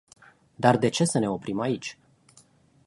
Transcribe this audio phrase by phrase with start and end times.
[0.55, 1.97] Dar de ce să ne oprim aici?